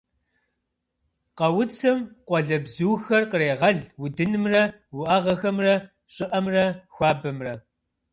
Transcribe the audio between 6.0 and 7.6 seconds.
щӏыӏэмрэ хуабэмрэ.